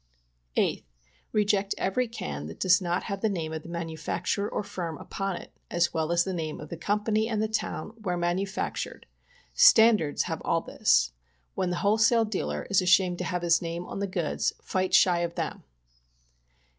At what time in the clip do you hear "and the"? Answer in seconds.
7.29-7.47